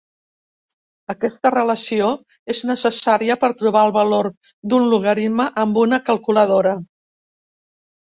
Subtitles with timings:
[1.13, 2.07] Aquesta relació
[2.55, 4.33] és necessària per trobar els valor
[4.73, 6.77] d'un logaritme amb una calculadora.